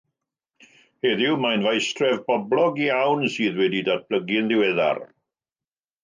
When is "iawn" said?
2.85-3.21